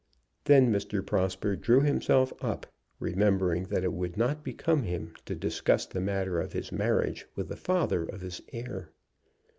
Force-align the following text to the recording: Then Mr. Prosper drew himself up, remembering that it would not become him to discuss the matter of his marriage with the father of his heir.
Then 0.45 0.73
Mr. 0.73 1.05
Prosper 1.05 1.55
drew 1.55 1.81
himself 1.81 2.33
up, 2.43 2.65
remembering 2.99 3.65
that 3.65 3.83
it 3.83 3.93
would 3.93 4.17
not 4.17 4.43
become 4.43 4.81
him 4.81 5.13
to 5.25 5.35
discuss 5.35 5.85
the 5.85 6.01
matter 6.01 6.41
of 6.41 6.53
his 6.53 6.71
marriage 6.71 7.27
with 7.35 7.49
the 7.49 7.55
father 7.55 8.03
of 8.05 8.21
his 8.21 8.41
heir. 8.51 8.89